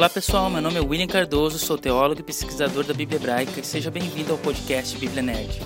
[0.00, 3.62] Olá pessoal, meu nome é William Cardoso, sou teólogo e pesquisador da Bíblia Hebraica e
[3.62, 5.60] seja bem-vindo ao podcast Bíblia Nerd.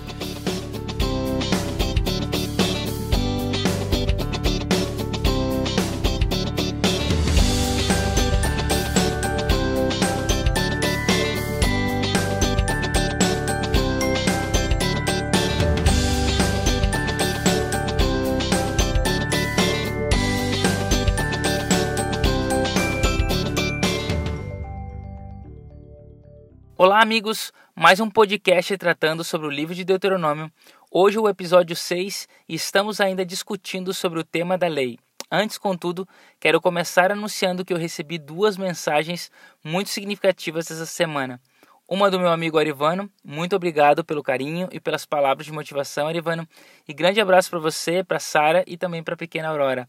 [27.04, 27.52] Amigos!
[27.76, 30.50] Mais um podcast tratando sobre o livro de Deuteronômio.
[30.90, 34.98] Hoje, o episódio 6 e estamos ainda discutindo sobre o tema da lei.
[35.30, 36.08] Antes, contudo,
[36.40, 39.30] quero começar anunciando que eu recebi duas mensagens
[39.62, 41.38] muito significativas essa semana.
[41.86, 46.48] Uma do meu amigo Arivano, muito obrigado pelo carinho e pelas palavras de motivação, Arivano.
[46.88, 49.86] E grande abraço para você, para Sara e também para a pequena Aurora.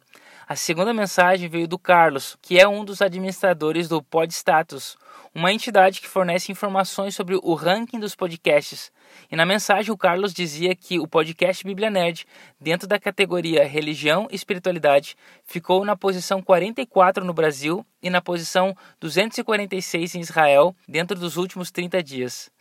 [0.48, 4.96] A segunda mensagem veio do Carlos, que é um dos administradores do Podstatus,
[5.34, 8.92] uma entidade que fornece informações sobre o ranking dos podcasts.
[9.32, 12.28] E na mensagem o Carlos dizia que o podcast Bíblia Nerd,
[12.62, 18.78] dentro da categoria Religião e Espiritualidade, ficou na posição 44 no Brasil e na posição
[19.00, 22.55] 246 em Israel dentro dos últimos 30 dias.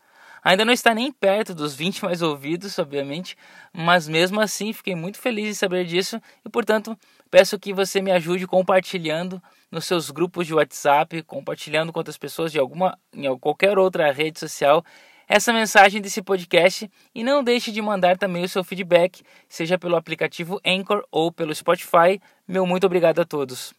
[0.44, 3.34] Ainda não está nem perto dos 20 mais ouvidos, obviamente,
[3.72, 6.96] mas mesmo assim fiquei muito feliz em saber disso e, portanto,
[7.30, 12.52] peço que você me ajude compartilhando nos seus grupos de WhatsApp, compartilhando com outras pessoas
[12.52, 14.84] de alguma em qualquer outra rede social
[15.26, 19.96] essa mensagem desse podcast e não deixe de mandar também o seu feedback, seja pelo
[19.96, 22.20] aplicativo Anchor ou pelo Spotify.
[22.46, 23.72] Meu muito obrigado a todos.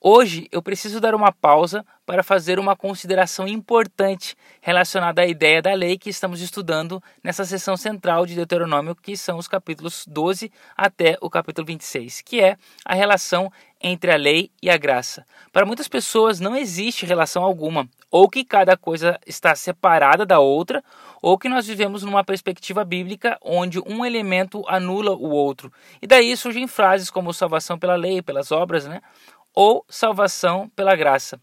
[0.00, 5.74] Hoje eu preciso dar uma pausa para fazer uma consideração importante relacionada à ideia da
[5.74, 11.18] lei que estamos estudando nessa seção central de Deuteronômio, que são os capítulos 12 até
[11.20, 15.26] o capítulo 26, que é a relação entre a lei e a graça.
[15.52, 20.82] Para muitas pessoas não existe relação alguma, ou que cada coisa está separada da outra,
[21.20, 25.72] ou que nós vivemos numa perspectiva bíblica onde um elemento anula o outro.
[26.00, 29.00] E daí surgem frases como salvação pela lei, pelas obras, né?
[29.54, 31.40] Ou salvação pela graça.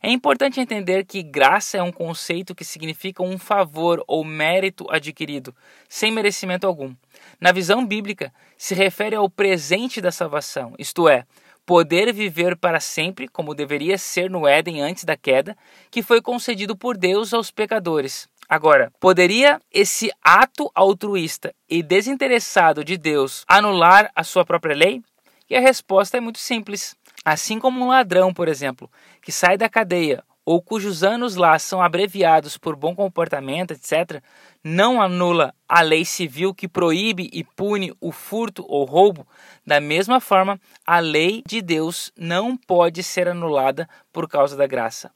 [0.00, 5.54] É importante entender que graça é um conceito que significa um favor ou mérito adquirido,
[5.88, 6.94] sem merecimento algum.
[7.40, 11.24] Na visão bíblica, se refere ao presente da salvação, isto é,
[11.66, 15.56] poder viver para sempre, como deveria ser no Éden antes da queda,
[15.90, 18.28] que foi concedido por Deus aos pecadores.
[18.48, 25.02] Agora, poderia esse ato altruísta e desinteressado de Deus anular a sua própria lei?
[25.50, 26.96] E a resposta é muito simples.
[27.24, 28.90] Assim como um ladrão, por exemplo,
[29.20, 34.22] que sai da cadeia ou cujos anos lá são abreviados por bom comportamento, etc.,
[34.64, 39.26] não anula a lei civil que proíbe e pune o furto ou roubo,
[39.66, 45.10] da mesma forma, a lei de Deus não pode ser anulada por causa da graça.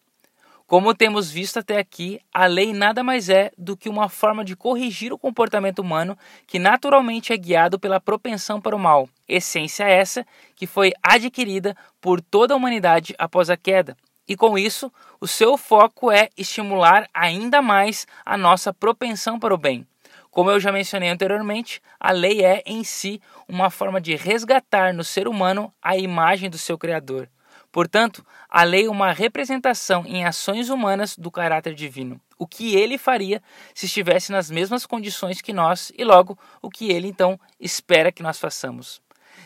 [0.73, 4.57] Como temos visto até aqui, a lei nada mais é do que uma forma de
[4.57, 6.17] corrigir o comportamento humano
[6.47, 12.23] que naturalmente é guiado pela propensão para o mal, essência essa que foi adquirida por
[12.23, 13.95] toda a humanidade após a queda.
[14.27, 14.91] E com isso,
[15.21, 19.87] o seu foco é estimular ainda mais a nossa propensão para o bem.
[20.31, 25.05] Como eu já mencionei anteriormente, a lei é em si uma forma de resgatar no
[25.05, 27.29] ser humano a imagem do seu Criador.
[27.73, 32.21] Portanto, a lei é uma representação em ações humanas do caráter divino.
[32.39, 33.43] O que ele faria
[33.75, 38.23] se estivesse nas mesmas condições que nós e logo o que ele então espera que
[38.23, 39.01] nós façamos.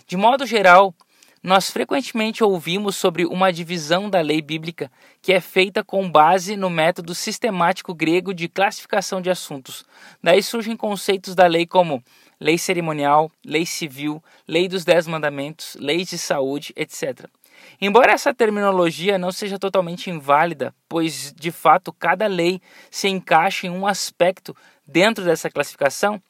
[0.09, 0.93] De modo geral,
[1.41, 4.91] nós frequentemente ouvimos sobre uma divisão da lei bíblica
[5.23, 9.85] que é feita com base no método sistemático grego de classificação de assuntos.
[10.21, 12.03] Daí surgem conceitos da lei como
[12.41, 17.29] lei cerimonial, lei civil, lei dos dez mandamentos, leis de saúde, etc.
[17.81, 22.61] Embora essa terminologia não seja totalmente inválida, pois de fato cada lei
[22.91, 24.57] se encaixa em um aspecto
[24.87, 26.23] dentro dessa classificação,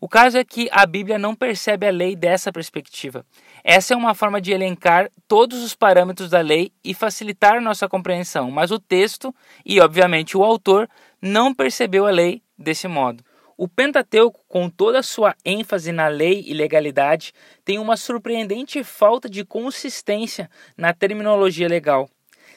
[0.00, 3.24] o caso é que a Bíblia não percebe a lei dessa perspectiva.
[3.62, 8.50] Essa é uma forma de elencar todos os parâmetros da lei e facilitar nossa compreensão,
[8.50, 10.88] mas o texto e, obviamente, o autor
[11.22, 13.24] não percebeu a lei desse modo.
[13.56, 17.32] O Pentateuco, com toda a sua ênfase na lei e legalidade,
[17.64, 22.10] tem uma surpreendente falta de consistência na terminologia legal.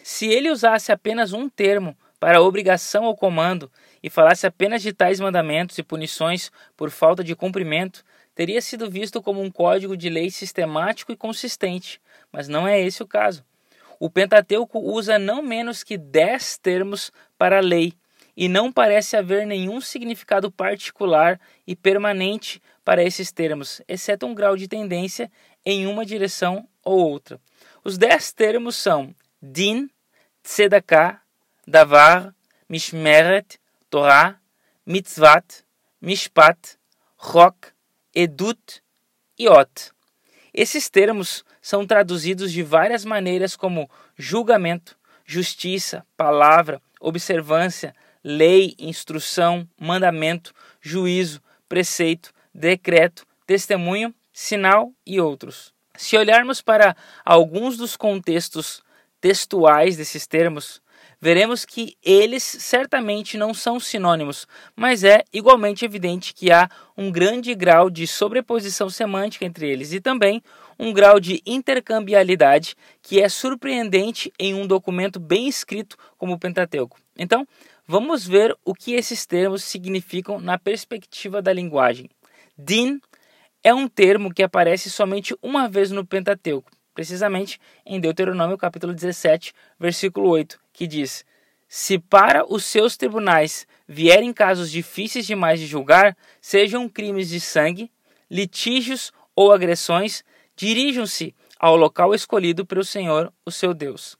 [0.03, 3.71] Se ele usasse apenas um termo para obrigação ou comando
[4.01, 8.03] e falasse apenas de tais mandamentos e punições por falta de cumprimento,
[8.33, 12.01] teria sido visto como um código de lei sistemático e consistente,
[12.31, 13.45] mas não é esse o caso.
[13.99, 17.93] O Pentateuco usa não menos que dez termos para a lei
[18.37, 24.55] e não parece haver nenhum significado particular e permanente para esses termos, exceto um grau
[24.55, 25.31] de tendência
[25.65, 27.41] em uma direção ou outra.
[27.83, 29.89] Os dez termos são din,
[30.43, 31.19] tzedakah,
[31.67, 32.31] davar,
[32.69, 34.39] mishmeret, torah,
[34.85, 35.63] mitzvat,
[35.99, 36.77] mishpat,
[37.19, 37.69] chok,
[38.13, 38.83] edut
[39.39, 39.91] e ot.
[40.53, 44.95] Esses termos são traduzidos de várias maneiras como julgamento,
[45.25, 47.95] justiça, palavra, observância,
[48.27, 55.73] lei, instrução, mandamento, juízo, preceito, decreto, testemunho, sinal e outros.
[55.95, 56.93] Se olharmos para
[57.23, 58.83] alguns dos contextos
[59.21, 60.81] textuais desses termos,
[61.21, 64.45] veremos que eles certamente não são sinônimos,
[64.75, 70.01] mas é igualmente evidente que há um grande grau de sobreposição semântica entre eles e
[70.01, 70.43] também
[70.77, 76.99] um grau de intercambialidade que é surpreendente em um documento bem escrito como o Pentateuco.
[77.17, 77.47] Então,
[77.87, 82.09] vamos ver o que esses termos significam na perspectiva da linguagem.
[82.57, 82.99] Din
[83.63, 89.53] é um termo que aparece somente uma vez no Pentateuco, precisamente em Deuteronômio capítulo 17,
[89.79, 91.25] versículo 8, que diz:
[91.67, 97.89] Se para os seus tribunais vierem casos difíceis demais de julgar, sejam crimes de sangue,
[98.29, 100.23] litígios ou agressões,
[100.55, 104.17] dirijam-se ao local escolhido pelo Senhor, o seu Deus.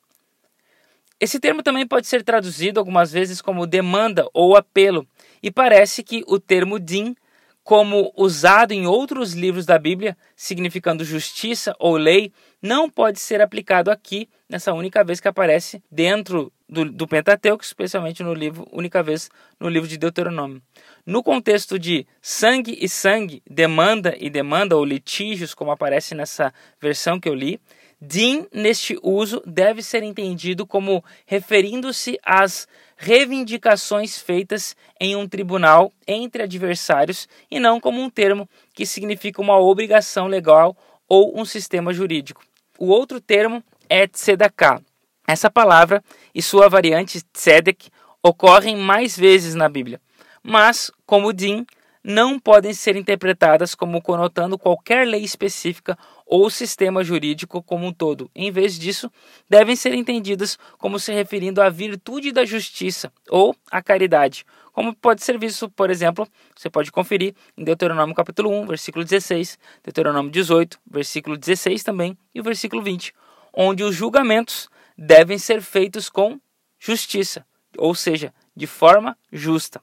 [1.19, 5.07] Esse termo também pode ser traduzido algumas vezes como demanda ou apelo,
[5.41, 7.15] e parece que o termo din
[7.63, 12.31] como usado em outros livros da Bíblia, significando justiça ou lei,
[12.61, 18.23] não pode ser aplicado aqui nessa única vez que aparece dentro do, do Pentateuco, especialmente
[18.23, 19.29] no livro, única vez
[19.59, 20.61] no livro de Deuteronômio.
[21.05, 27.19] No contexto de sangue e sangue, demanda e demanda, ou litígios, como aparece nessa versão
[27.19, 27.59] que eu li,
[27.99, 36.43] Din, neste uso, deve ser entendido como referindo-se às reivindicações feitas em um tribunal entre
[36.43, 40.77] adversários e não como um termo que significa uma obrigação legal
[41.09, 42.43] ou um sistema jurídico.
[42.77, 44.79] O outro termo é tzedakah.
[45.27, 46.03] Essa palavra
[46.33, 47.89] e sua variante tzedek
[48.21, 49.99] ocorrem mais vezes na Bíblia,
[50.43, 51.65] mas, como din,
[52.03, 55.97] não podem ser interpretadas como conotando qualquer lei específica
[56.27, 58.29] ou sistema jurídico como um todo.
[58.35, 59.09] Em vez disso,
[59.49, 64.45] devem ser entendidas como se referindo à virtude da justiça ou à caridade,
[64.77, 69.57] como pode ser visto, por exemplo, você pode conferir em Deuteronômio capítulo 1, versículo 16,
[69.83, 73.11] Deuteronômio 18, versículo 16 também e o versículo 20,
[73.51, 76.39] onde os julgamentos devem ser feitos com
[76.77, 77.43] justiça,
[77.75, 79.81] ou seja, de forma justa.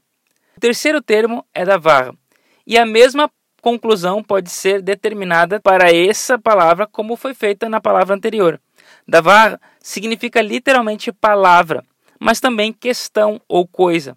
[0.56, 2.14] O terceiro termo é da varra.
[2.64, 3.28] E a mesma
[3.64, 8.60] conclusão pode ser determinada para essa palavra como foi feita na palavra anterior.
[9.08, 11.82] Davar significa literalmente palavra,
[12.20, 14.14] mas também questão ou coisa.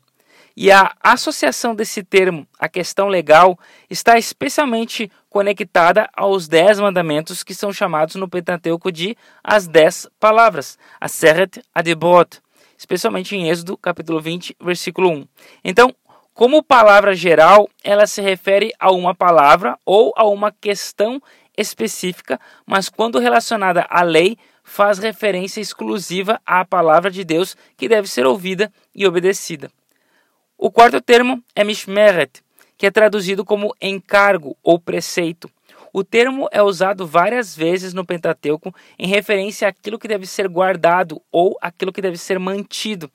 [0.53, 3.57] E a associação desse termo à questão legal
[3.89, 10.77] está especialmente conectada aos dez mandamentos que são chamados no Pentateuco de as dez palavras,
[10.99, 12.41] a Seret Adibot,
[12.77, 15.27] especialmente em Êxodo capítulo 20, versículo 1.
[15.63, 15.95] Então,
[16.37, 21.19] como palavra geral, ela se refere a uma palavra ou a uma questão
[21.57, 28.07] específica, mas quando relacionada à lei, faz referência exclusiva à palavra de Deus que deve
[28.07, 29.71] ser ouvida e obedecida.
[30.55, 32.43] O quarto termo é mishmeret,
[32.77, 35.49] que é traduzido como encargo ou preceito.
[35.91, 41.19] O termo é usado várias vezes no Pentateuco em referência àquilo que deve ser guardado
[41.31, 43.09] ou aquilo que deve ser mantido.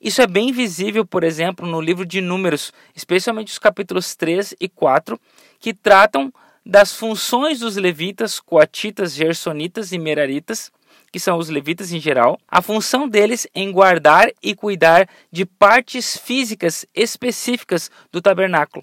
[0.00, 4.66] Isso é bem visível, por exemplo, no livro de Números, especialmente os capítulos 3 e
[4.66, 5.20] 4,
[5.58, 6.32] que tratam
[6.64, 10.72] das funções dos levitas, coatitas, gersonitas e meraritas,
[11.12, 16.16] que são os levitas em geral, a função deles em guardar e cuidar de partes
[16.16, 18.82] físicas específicas do tabernáculo.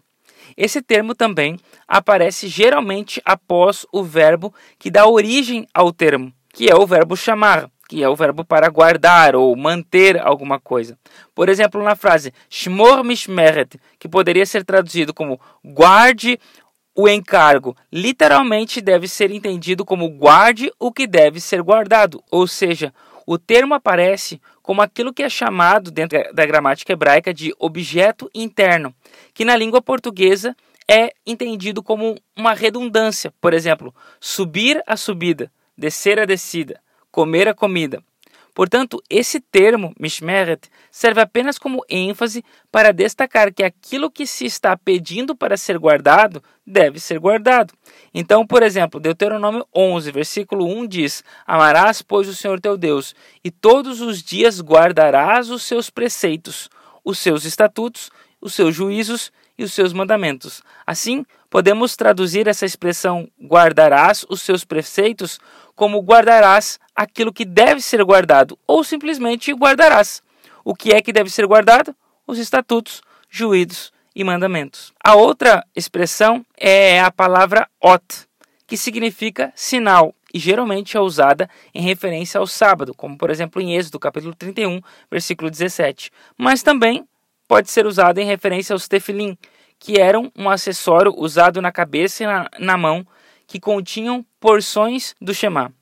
[0.55, 1.57] Esse termo também
[1.87, 7.71] aparece geralmente após o verbo que dá origem ao termo, que é o verbo chamar
[7.87, 10.97] que é o verbo para guardar ou manter alguma coisa.
[11.33, 16.39] Por exemplo, na frase Shmor Mishmeret, que poderia ser traduzido como guarde
[16.93, 22.91] o encargo, literalmente deve ser entendido como guarde o que deve ser guardado, ou seja,
[23.25, 28.93] o termo aparece como aquilo que é chamado dentro da gramática hebraica de objeto interno,
[29.33, 30.55] que na língua portuguesa
[30.89, 33.33] é entendido como uma redundância.
[33.39, 36.81] Por exemplo, subir a subida, descer a descida
[37.17, 37.99] comer a comida.
[38.53, 44.77] Portanto, esse termo, mishmeret, serve apenas como ênfase para destacar que aquilo que se está
[44.77, 47.73] pedindo para ser guardado deve ser guardado.
[48.13, 53.49] Então, por exemplo, Deuteronômio 11, versículo 1 diz: Amarás, pois, o Senhor teu Deus, e
[53.49, 56.69] todos os dias guardarás os seus preceitos,
[57.03, 60.61] os seus estatutos, os seus juízos e os seus mandamentos.
[60.85, 65.39] Assim, podemos traduzir essa expressão guardarás os seus preceitos
[65.77, 70.23] como guardarás aquilo que deve ser guardado, ou simplesmente guardarás.
[70.65, 71.95] O que é que deve ser guardado?
[72.25, 74.91] Os estatutos, juízos e mandamentos.
[75.01, 78.03] A outra expressão é a palavra ot,
[78.65, 83.75] que significa sinal e geralmente é usada em referência ao sábado, como por exemplo em
[83.75, 84.81] Êxodo capítulo 31,
[85.11, 86.11] versículo 17.
[86.35, 87.07] Mas também
[87.47, 89.37] pode ser usada em referência aos tefilim,
[89.79, 93.05] que eram um acessório usado na cabeça e na, na mão,
[93.47, 95.73] que continham porções do Shema.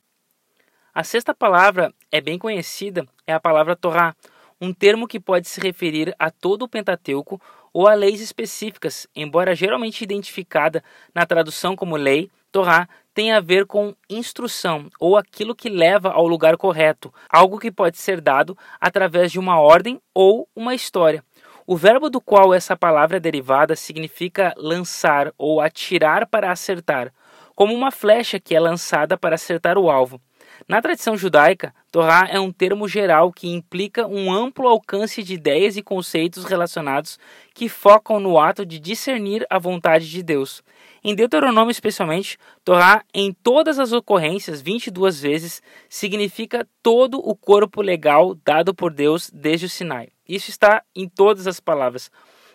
[0.94, 4.16] A sexta palavra é bem conhecida, é a palavra Torá,
[4.62, 7.42] um termo que pode se referir a todo o Pentateuco
[7.74, 10.82] ou a leis específicas, embora geralmente identificada
[11.14, 16.26] na tradução como lei, Torá tem a ver com instrução ou aquilo que leva ao
[16.26, 21.22] lugar correto, algo que pode ser dado através de uma ordem ou uma história.
[21.68, 27.12] O verbo do qual essa palavra é derivada significa lançar ou atirar para acertar,
[27.56, 30.22] como uma flecha que é lançada para acertar o alvo.
[30.68, 35.78] Na tradição judaica, Torá é um termo geral que implica um amplo alcance de ideias
[35.78, 37.20] e conceitos relacionados
[37.54, 40.64] que focam no ato de discernir a vontade de Deus.
[41.04, 48.36] Em Deuteronômio, especialmente, Torá, em todas as ocorrências, 22 vezes, significa todo o corpo legal
[48.44, 50.10] dado por Deus desde o Sinai.
[50.28, 52.10] Isso está em todas as palavras,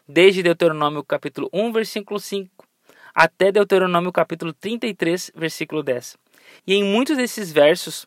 [0.09, 2.65] desde Deuteronômio capítulo 1, versículo 5,
[3.21, 6.17] até Deuteronômio capítulo 33, versículo 10.
[6.67, 8.07] E em muitos desses versos,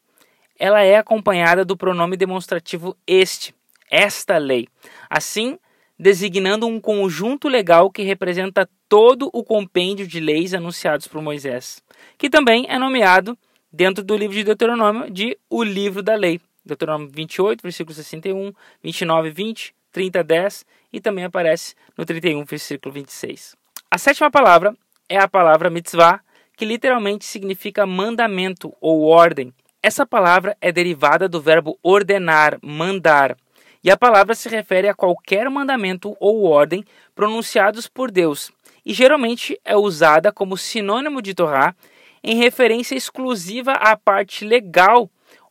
[0.57, 3.53] ela é acompanhada do pronome demonstrativo este,
[3.91, 4.67] esta lei.
[5.07, 5.59] Assim,
[5.99, 11.83] designando um conjunto legal que representa todo o compêndio de leis anunciados por Moisés,
[12.17, 13.37] que também é nomeado
[13.71, 16.41] dentro do livro de Deuteronômio de o livro da lei.
[16.65, 18.51] Deuteronômio 28, versículo 61,
[18.81, 23.55] 29, 20, 30, 10 e também aparece no 31, versículo 26.
[23.91, 24.75] A sétima palavra
[25.09, 26.21] é a palavra mitzvah,
[26.55, 29.53] que literalmente significa mandamento ou ordem.
[29.81, 33.35] Essa palavra é derivada do verbo ordenar, mandar,
[33.83, 38.49] e a palavra se refere a qualquer mandamento ou ordem pronunciados por Deus,
[38.85, 41.75] e geralmente é usada como sinônimo de Torá
[42.23, 45.09] em referência exclusiva à parte legal,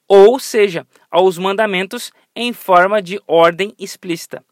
[0.09, 4.42] ou seja, aos mandamentos em forma de ordem explícita.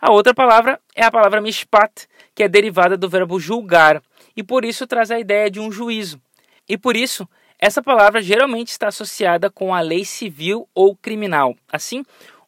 [0.00, 4.02] A outra palavra é a palavra mishpat, que é derivada do verbo julgar,
[4.40, 6.18] e por isso traz a ideia de um juízo.
[6.66, 7.28] E por isso,
[7.58, 11.54] essa palavra geralmente está associada com a lei civil ou criminal.
[11.70, 12.02] Assim,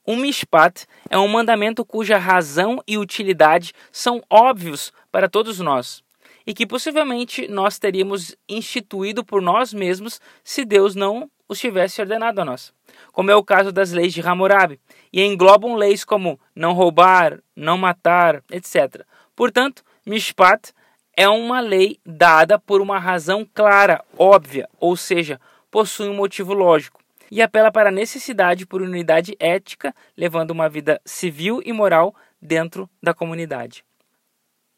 [0.06, 6.02] um mishpat é um mandamento cuja razão e utilidade são óbvios para todos nós
[6.46, 12.40] e que possivelmente nós teríamos instituído por nós mesmos se Deus não os tivesse ordenado
[12.40, 12.72] a nós,
[13.12, 14.80] como é o caso das leis de Hammurabi,
[15.12, 19.04] e englobam leis como não roubar, não matar, etc.
[19.36, 20.72] Portanto, mishpat
[21.16, 25.40] é uma lei dada por uma razão clara, óbvia, ou seja,
[25.70, 27.00] possui um motivo lógico,
[27.30, 32.88] e apela para a necessidade por unidade ética, levando uma vida civil e moral dentro
[33.02, 33.84] da comunidade.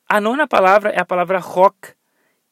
[0.08, 1.94] A nona palavra é a palavra rock.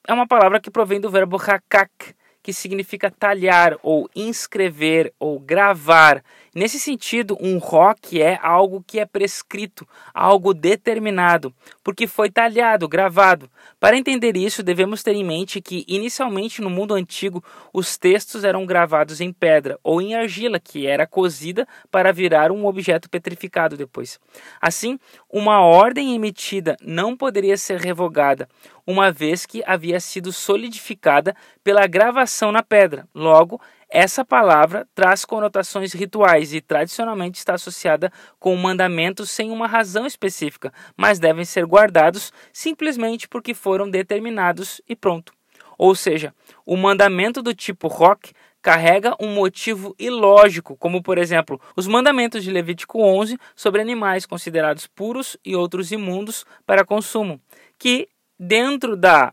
[0.09, 6.23] É uma palavra que provém do verbo hakak, que significa talhar ou inscrever ou gravar.
[6.55, 13.51] Nesse sentido, um rock é algo que é prescrito, algo determinado, porque foi talhado, gravado.
[13.81, 18.67] Para entender isso, devemos ter em mente que, inicialmente no mundo antigo, os textos eram
[18.67, 24.21] gravados em pedra ou em argila, que era cozida para virar um objeto petrificado depois.
[24.61, 24.99] Assim,
[25.31, 28.47] uma ordem emitida não poderia ser revogada,
[28.87, 33.07] uma vez que havia sido solidificada pela gravação na pedra.
[33.15, 38.11] Logo, essa palavra traz conotações rituais e tradicionalmente está associada
[38.41, 44.97] com mandamentos sem uma razão específica, mas devem ser guardados simplesmente porque foram determinados e
[44.97, 45.33] pronto.
[45.77, 46.35] Ou seja,
[46.65, 52.51] o mandamento do tipo rock carrega um motivo ilógico, como por exemplo, os mandamentos de
[52.51, 57.41] Levítico 11 sobre animais considerados puros e outros imundos para consumo,
[57.79, 58.09] que
[58.43, 59.33] dentro da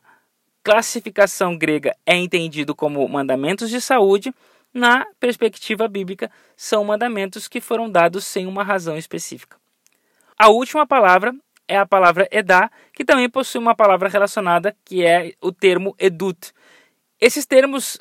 [0.62, 4.32] classificação grega é entendido como mandamentos de saúde,
[4.72, 9.58] na perspectiva bíblica são mandamentos que foram dados sem uma razão específica.
[10.38, 11.34] A última palavra
[11.68, 16.54] é a palavra edá, que também possui uma palavra relacionada que é o termo edut.
[17.20, 18.00] Esses termos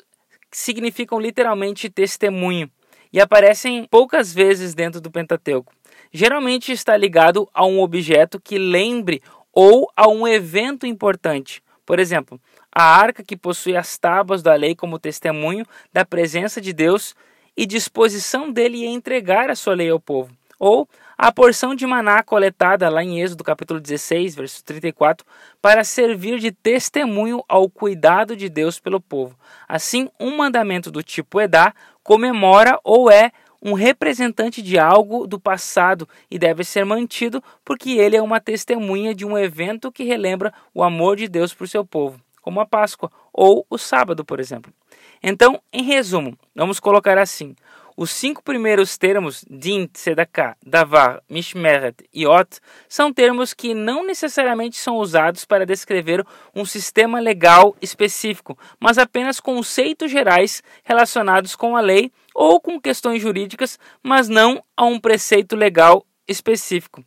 [0.51, 2.69] significam literalmente testemunho
[3.11, 5.73] e aparecem poucas vezes dentro do Pentateuco.
[6.11, 9.23] Geralmente está ligado a um objeto que lembre
[9.53, 11.61] ou a um evento importante.
[11.85, 12.39] Por exemplo,
[12.71, 17.15] a arca que possui as tábuas da lei como testemunho da presença de Deus
[17.57, 20.31] e disposição dele em entregar a sua lei ao povo.
[20.59, 20.87] Ou
[21.17, 25.25] a porção de maná coletada lá em Êxodo capítulo 16, verso 34,
[25.61, 29.37] para servir de testemunho ao cuidado de Deus pelo povo.
[29.67, 36.07] Assim, um mandamento do tipo Edá comemora ou é um representante de algo do passado
[36.29, 40.83] e deve ser mantido porque ele é uma testemunha de um evento que relembra o
[40.83, 44.73] amor de Deus por seu povo, como a Páscoa ou o sábado, por exemplo.
[45.21, 47.55] Então, em resumo, vamos colocar assim:
[48.01, 54.77] os cinco primeiros termos, din, tzedakah, davar, mishmeret e ot, são termos que não necessariamente
[54.77, 56.25] são usados para descrever
[56.55, 63.21] um sistema legal específico, mas apenas conceitos gerais relacionados com a lei ou com questões
[63.21, 67.03] jurídicas, mas não a um preceito legal específico.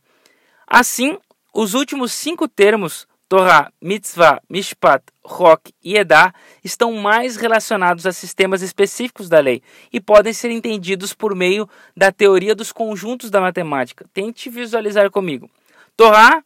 [0.67, 1.17] Assim,
[1.55, 8.61] os últimos cinco termos Torá, Mitzvah, Mishpat, Rock e Edá estão mais relacionados a sistemas
[8.61, 14.05] específicos da lei e podem ser entendidos por meio da teoria dos conjuntos da matemática.
[14.13, 15.49] Tente visualizar comigo.
[15.97, 16.45] Torá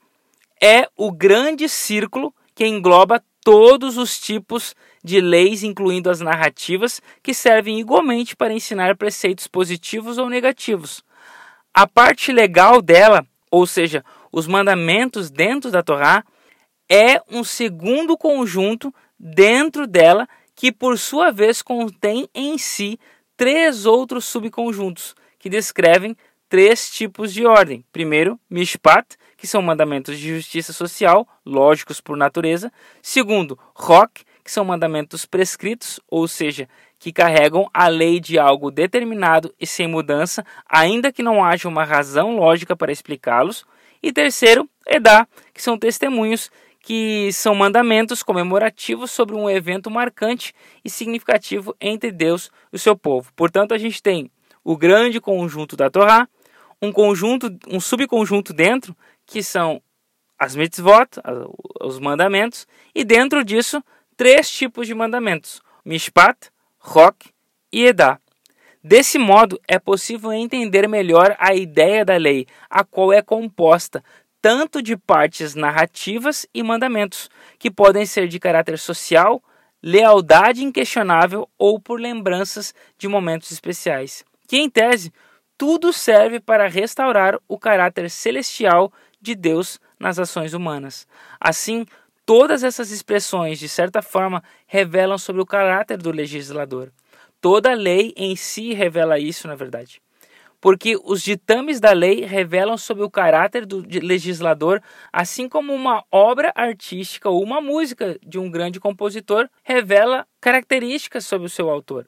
[0.62, 7.34] é o grande círculo que engloba todos os tipos de leis, incluindo as narrativas, que
[7.34, 11.02] servem igualmente para ensinar preceitos positivos ou negativos.
[11.74, 16.22] A parte legal dela, ou seja, os mandamentos dentro da Torá,
[16.88, 22.98] é um segundo conjunto dentro dela que, por sua vez, contém em si
[23.36, 26.16] três outros subconjuntos que descrevem
[26.48, 27.84] três tipos de ordem.
[27.92, 32.72] Primeiro, mishpat, que são mandamentos de justiça social, lógicos por natureza.
[33.02, 39.54] Segundo, rock, que são mandamentos prescritos, ou seja, que carregam a lei de algo determinado
[39.60, 43.66] e sem mudança, ainda que não haja uma razão lógica para explicá-los.
[44.02, 46.50] E terceiro, edá, que são testemunhos
[46.86, 52.96] que são mandamentos comemorativos sobre um evento marcante e significativo entre Deus e o seu
[52.96, 53.32] povo.
[53.34, 54.30] Portanto, a gente tem
[54.62, 56.28] o grande conjunto da Torá,
[56.80, 59.82] um conjunto, um subconjunto dentro, que são
[60.38, 61.08] as mitzvot,
[61.80, 63.82] os mandamentos, e dentro disso,
[64.16, 67.30] três tipos de mandamentos: mishpat, rock
[67.72, 68.20] e edá.
[68.80, 74.04] Desse modo, é possível entender melhor a ideia da lei, a qual é composta
[74.46, 77.28] tanto de partes narrativas e mandamentos,
[77.58, 79.42] que podem ser de caráter social,
[79.82, 84.24] lealdade inquestionável ou por lembranças de momentos especiais.
[84.46, 85.12] Que, em tese,
[85.58, 91.08] tudo serve para restaurar o caráter celestial de Deus nas ações humanas.
[91.40, 91.84] Assim,
[92.24, 96.92] todas essas expressões, de certa forma, revelam sobre o caráter do legislador.
[97.40, 100.00] Toda lei em si revela isso, na verdade
[100.60, 106.52] porque os ditames da lei revelam sobre o caráter do legislador, assim como uma obra
[106.54, 112.06] artística ou uma música de um grande compositor revela características sobre o seu autor.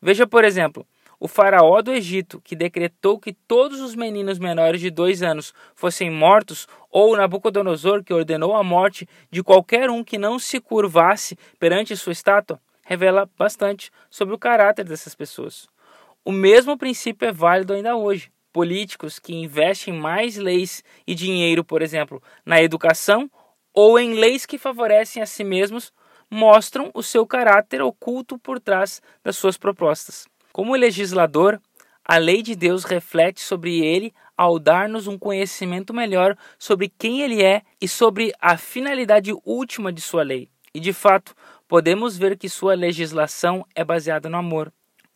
[0.00, 0.86] Veja, por exemplo,
[1.20, 6.10] o faraó do Egito, que decretou que todos os meninos menores de dois anos fossem
[6.10, 11.96] mortos, ou Nabucodonosor, que ordenou a morte de qualquer um que não se curvasse perante
[11.96, 15.68] sua estátua, revela bastante sobre o caráter dessas pessoas.
[16.24, 18.30] O mesmo princípio é válido ainda hoje.
[18.52, 23.28] Políticos que investem mais leis e dinheiro, por exemplo, na educação
[23.74, 25.92] ou em leis que favorecem a si mesmos,
[26.30, 30.28] mostram o seu caráter oculto por trás das suas propostas.
[30.52, 31.60] Como legislador,
[32.04, 37.42] a lei de Deus reflete sobre ele ao dar-nos um conhecimento melhor sobre quem ele
[37.42, 40.48] é e sobre a finalidade última de sua lei.
[40.72, 41.34] E de fato,
[41.66, 44.72] podemos ver que sua legislação é baseada no amor.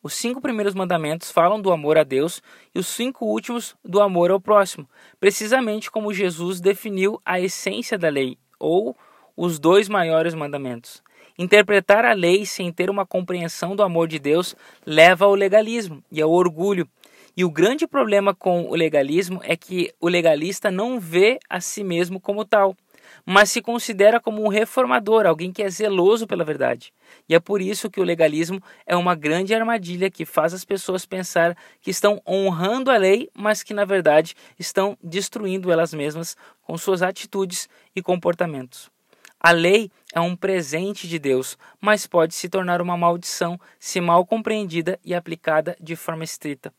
[0.07, 2.41] Os cinco primeiros mandamentos falam do amor a Deus
[2.73, 4.89] e os cinco últimos do amor ao próximo,
[5.19, 8.97] precisamente como Jesus definiu a essência da lei, ou
[9.37, 11.03] os dois maiores mandamentos.
[11.37, 14.55] Interpretar a lei sem ter uma compreensão do amor de Deus
[14.87, 16.89] leva ao legalismo e ao orgulho.
[17.37, 21.83] E o grande problema com o legalismo é que o legalista não vê a si
[21.83, 22.77] mesmo como tal
[23.25, 26.93] mas se considera como um reformador, alguém que é zeloso pela verdade.
[27.29, 31.07] E é por isso que o legalismo é uma grande armadilha que faz as pessoas
[31.07, 36.77] pensar que estão honrando a lei, mas que na verdade estão destruindo elas mesmas com
[36.77, 38.91] suas atitudes e comportamentos.
[39.39, 44.25] A lei é um presente de Deus, mas pode se tornar uma maldição se mal
[44.27, 46.73] compreendida e aplicada de forma estrita.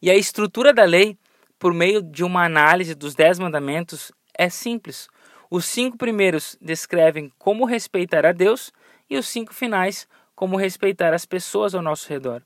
[0.00, 1.18] E a estrutura da lei,
[1.58, 5.08] por meio de uma análise dos Dez Mandamentos, é simples.
[5.50, 8.72] Os cinco primeiros descrevem como respeitar a Deus
[9.08, 12.42] e os cinco finais como respeitar as pessoas ao nosso redor.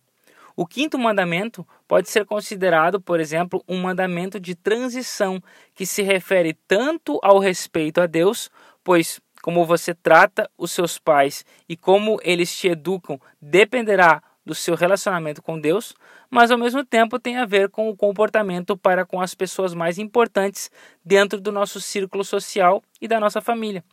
[0.56, 5.42] O quinto mandamento pode ser considerado, por exemplo, um mandamento de transição
[5.74, 8.50] que se refere tanto ao respeito a Deus,
[8.84, 14.74] pois como você trata os seus pais e como eles te educam dependerá do seu
[14.74, 15.94] relacionamento com Deus,
[16.28, 19.96] mas ao mesmo tempo tem a ver com o comportamento para com as pessoas mais
[19.96, 20.68] importantes
[21.04, 23.84] dentro do nosso círculo social e da nossa família,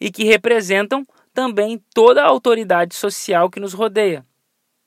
[0.00, 4.24] e que representam também toda a autoridade social que nos rodeia.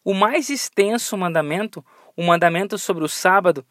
[0.02, 1.84] O mais extenso mandamento,
[2.16, 3.66] o mandamento sobre o sábado,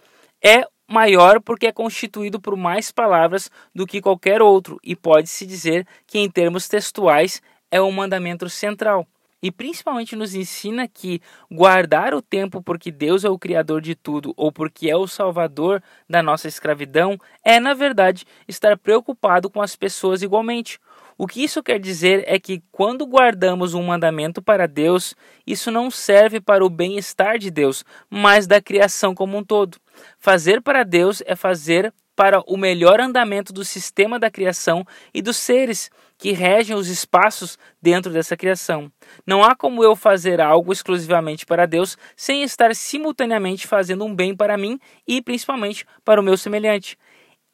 [0.44, 5.86] é maior porque é constituído por mais palavras do que qualquer outro e pode-se dizer
[6.06, 7.40] que, em termos textuais,
[7.70, 9.06] é o mandamento central.
[9.46, 14.34] E principalmente nos ensina que guardar o tempo porque Deus é o Criador de tudo
[14.36, 15.80] ou porque é o Salvador
[16.10, 20.80] da nossa escravidão é, na verdade, estar preocupado com as pessoas igualmente.
[21.16, 25.14] O que isso quer dizer é que quando guardamos um mandamento para Deus,
[25.46, 29.78] isso não serve para o bem-estar de Deus, mas da criação como um todo.
[30.18, 35.36] Fazer para Deus é fazer para o melhor andamento do sistema da criação e dos
[35.36, 38.90] seres que regem os espaços dentro dessa criação.
[39.26, 44.34] Não há como eu fazer algo exclusivamente para Deus sem estar simultaneamente fazendo um bem
[44.34, 46.96] para mim e principalmente para o meu semelhante.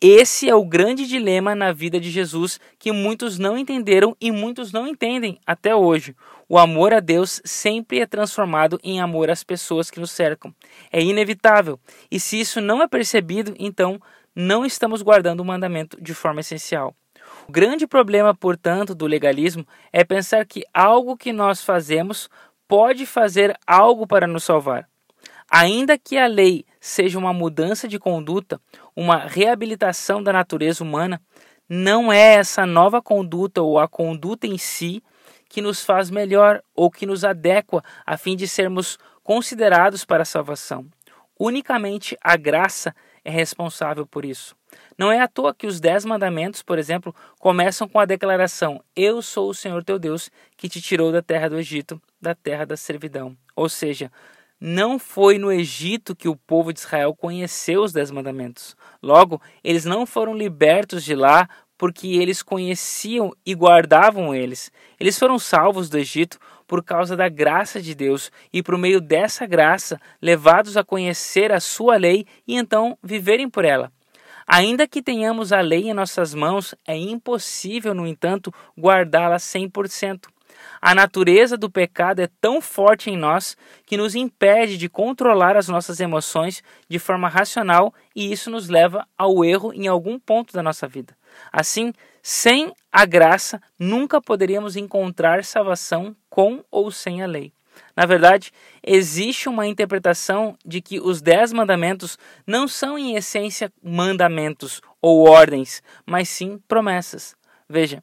[0.05, 4.73] Esse é o grande dilema na vida de Jesus que muitos não entenderam e muitos
[4.73, 6.17] não entendem até hoje.
[6.49, 10.53] O amor a Deus sempre é transformado em amor às pessoas que nos cercam.
[10.91, 11.79] É inevitável.
[12.11, 14.01] E se isso não é percebido, então
[14.35, 16.97] não estamos guardando o mandamento de forma essencial.
[17.49, 22.29] O grande problema, portanto, do legalismo é pensar que algo que nós fazemos
[22.69, 24.89] pode fazer algo para nos salvar.
[25.51, 28.61] Ainda que a lei seja uma mudança de conduta,
[28.97, 31.21] uma reabilitação da natureza humana,
[31.69, 35.03] não é essa nova conduta ou a conduta em si
[35.49, 40.27] que nos faz melhor ou que nos adequa a fim de sermos considerados para a
[40.27, 40.87] salvação.
[41.39, 44.57] Unicamente a graça é responsável por isso.
[44.99, 49.23] Não é à toa que os Dez Mandamentos, por exemplo, começam com a declaração: Eu
[49.23, 52.77] sou o Senhor teu Deus que te tirou da terra do Egito, da terra da
[52.77, 53.37] servidão.
[53.57, 54.11] Ou seja,
[54.61, 58.77] não foi no Egito que o povo de Israel conheceu os Dez Mandamentos.
[59.03, 64.71] Logo, eles não foram libertos de lá porque eles conheciam e guardavam eles.
[65.01, 69.47] Eles foram salvos do Egito por causa da graça de Deus e por meio dessa
[69.47, 73.93] graça levados a conhecer a sua lei e então viverem por ela.
[74.47, 80.27] Ainda que tenhamos a lei em nossas mãos, é impossível, no entanto, guardá-la 100%.
[80.81, 85.69] A natureza do pecado é tão forte em nós que nos impede de controlar as
[85.69, 90.63] nossas emoções de forma racional e isso nos leva ao erro em algum ponto da
[90.63, 91.17] nossa vida.
[91.53, 97.53] Assim, sem a graça, nunca poderíamos encontrar salvação com ou sem a lei.
[97.97, 104.81] Na verdade, existe uma interpretação de que os dez mandamentos não são em essência mandamentos
[105.01, 107.37] ou ordens, mas sim promessas.
[107.69, 108.03] Veja,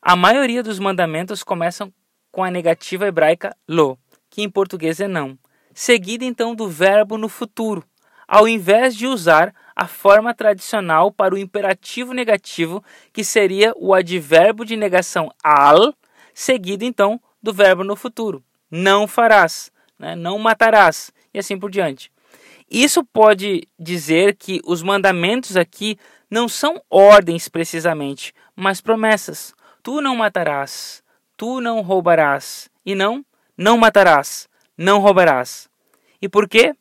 [0.00, 1.92] a maioria dos mandamentos começam
[2.32, 3.98] com a negativa hebraica lo,
[4.30, 5.38] que em português é não,
[5.74, 7.84] seguida então do verbo no futuro,
[8.26, 14.64] ao invés de usar a forma tradicional para o imperativo negativo, que seria o advérbio
[14.64, 15.94] de negação al,
[16.34, 18.42] seguido então do verbo no futuro.
[18.70, 20.14] Não farás, né?
[20.14, 22.10] não matarás, e assim por diante.
[22.70, 25.96] Isso pode dizer que os mandamentos aqui
[26.30, 29.54] não são ordens precisamente, mas promessas.
[29.82, 31.02] Tu não matarás,
[31.36, 33.24] tu não roubarás, e não,
[33.56, 35.68] não matarás, não roubarás.
[36.20, 36.74] E por quê?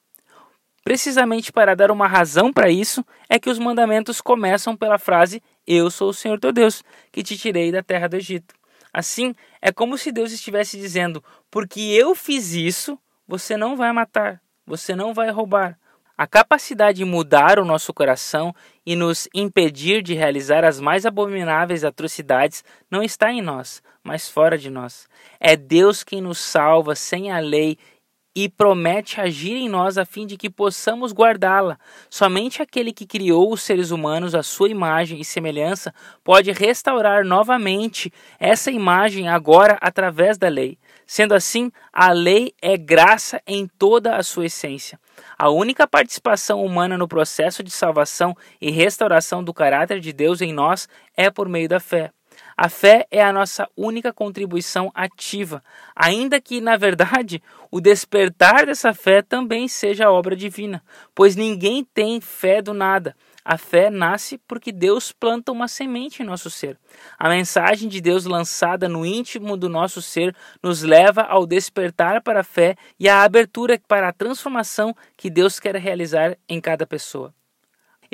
[0.83, 5.89] Precisamente para dar uma razão para isso, é que os mandamentos começam pela frase: Eu
[5.89, 8.53] sou o Senhor teu Deus, que te tirei da terra do Egito.
[8.97, 14.41] Assim, é como se Deus estivesse dizendo: Porque eu fiz isso, você não vai matar,
[14.65, 15.77] você não vai roubar,
[16.17, 18.55] a capacidade de mudar o nosso coração
[18.85, 24.57] e nos impedir de realizar as mais abomináveis atrocidades não está em nós, mas fora
[24.57, 25.09] de nós.
[25.41, 27.77] É Deus quem nos salva sem a lei
[28.35, 31.79] e promete agir em nós a fim de que possamos guardá-la.
[32.09, 35.93] Somente aquele que criou os seres humanos à sua imagem e semelhança
[36.23, 40.77] pode restaurar novamente essa imagem agora através da lei.
[41.07, 44.99] Sendo assim, a lei é graça em toda a sua essência.
[45.37, 50.51] A única participação humana no processo de salvação e restauração do caráter de Deus em
[50.51, 52.11] nós é por meio da fé.
[52.57, 55.61] A fé é a nossa única contribuição ativa,
[55.93, 60.81] ainda que, na verdade, o despertar dessa fé também seja obra divina,
[61.13, 63.13] pois ninguém tem fé do nada.
[63.43, 66.79] A fé nasce porque Deus planta uma semente em nosso ser.
[67.19, 72.39] A mensagem de Deus lançada no íntimo do nosso ser nos leva ao despertar para
[72.39, 77.33] a fé e à abertura para a transformação que Deus quer realizar em cada pessoa.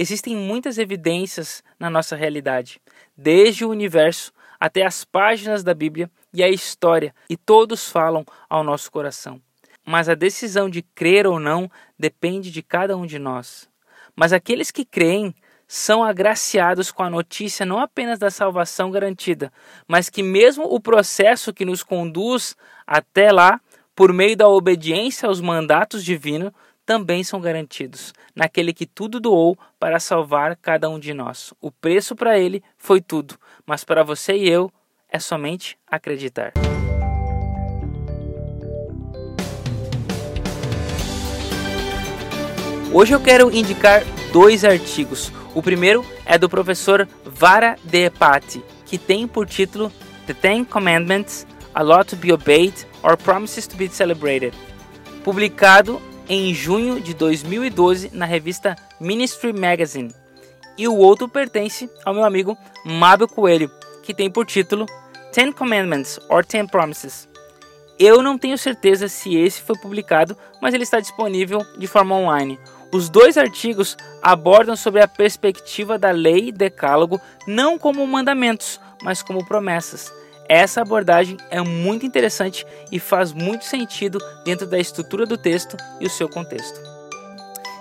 [0.02, 2.82] Existem muitas evidências na nossa realidade,
[3.16, 8.64] desde o universo até as páginas da Bíblia e a história, e todos falam ao
[8.64, 9.40] nosso coração.
[9.86, 13.70] mas a decisão de crer ou não depende de cada um de nós.
[14.16, 15.36] Mas aqueles que creem
[15.68, 19.54] são agraciados com a notícia não apenas da salvação garantida,
[19.88, 22.56] mas que mesmo o processo que nos conduz
[22.88, 23.62] até lá,
[23.96, 26.52] por meio da obediência aos mandatos divinos,
[26.92, 31.54] também são garantidos naquele que tudo doou para salvar cada um de nós.
[31.62, 34.70] O preço para ele foi tudo, mas para você e eu
[35.10, 36.52] é somente acreditar.
[42.94, 45.32] Hoje eu quero indicar dois artigos.
[45.56, 49.90] O primeiro é do professor Vara Deepati, que tem por título
[50.28, 54.54] The Ten Commandments, A Law to be Obeyed or Promises to be Celebrated,
[55.24, 60.14] publicado em junho de 2012 na revista Ministry Magazine.
[60.78, 63.70] E o outro pertence ao meu amigo Mábio Coelho,
[64.04, 64.86] que tem por título
[65.32, 67.28] Ten Commandments or Ten Promises.
[68.00, 72.60] Eu não tenho certeza se esse foi publicado, mas ele está disponível de forma online.
[72.92, 79.46] Os dois artigos abordam sobre a perspectiva da lei decálogo não como mandamentos, mas como
[79.46, 80.12] promessas.
[80.54, 86.06] Essa abordagem é muito interessante e faz muito sentido dentro da estrutura do texto e
[86.06, 86.78] o seu contexto.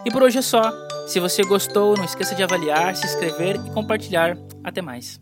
[0.07, 0.71] E por hoje é só.
[1.09, 4.39] Se você gostou, não esqueça de avaliar, se inscrever e compartilhar.
[4.63, 5.21] Até mais.